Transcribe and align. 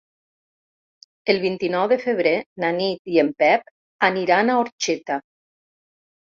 El 1.33 1.39
vint-i-nou 1.43 1.85
de 1.91 1.99
febrer 2.07 2.33
na 2.65 2.73
Nit 2.79 3.13
i 3.17 3.23
en 3.27 3.31
Pep 3.45 3.71
aniran 4.11 4.51
a 4.51 4.59
Orxeta. 4.67 5.23